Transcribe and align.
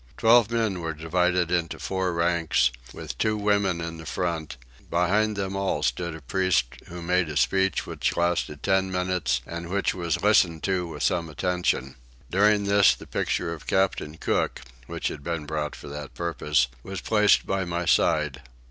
Twelve 0.17 0.49
men 0.49 0.79
were 0.81 0.95
divided 0.95 1.51
into 1.51 1.77
four 1.77 2.11
ranks, 2.11 2.71
with 2.91 3.15
two 3.19 3.37
women 3.37 3.81
in 3.81 3.97
the 3.97 4.05
front; 4.07 4.57
behind 4.89 5.35
them 5.35 5.55
all 5.55 5.83
stood 5.83 6.15
a 6.15 6.21
priest 6.21 6.65
who 6.87 7.03
made 7.03 7.29
a 7.29 7.37
speech 7.37 7.85
which 7.85 8.17
lasted 8.17 8.63
ten 8.63 8.91
minutes 8.91 9.41
and 9.45 9.69
which 9.69 9.93
was 9.93 10.23
listened 10.23 10.63
to 10.63 10.87
with 10.87 11.03
some 11.03 11.29
attention. 11.29 11.97
During 12.31 12.63
this 12.63 12.95
the 12.95 13.05
picture 13.05 13.53
of 13.53 13.67
Captain 13.67 14.17
Cook, 14.17 14.61
which 14.87 15.09
had 15.09 15.23
been 15.23 15.45
brought 15.45 15.75
for 15.75 15.87
that 15.89 16.15
purpose, 16.15 16.67
was 16.81 16.99
placed 16.99 17.45
by 17.45 17.63
my 17.63 17.85
side. 17.85 18.41